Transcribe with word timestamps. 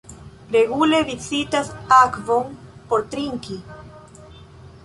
Regule 0.53 1.01
vizitas 1.09 1.69
akvon 1.99 2.57
por 2.93 3.07
trinki. 3.13 3.59